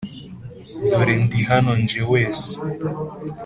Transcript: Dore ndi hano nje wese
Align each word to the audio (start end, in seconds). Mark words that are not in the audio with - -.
Dore 0.89 1.15
ndi 1.23 1.39
hano 1.49 1.71
nje 1.81 2.01
wese 2.11 2.51